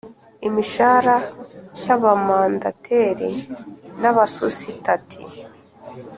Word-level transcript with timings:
Imishara 0.47 1.17
y 1.81 1.85
Abamandateri 1.95 3.29
n 4.01 4.03
Abasusitati 4.11 5.21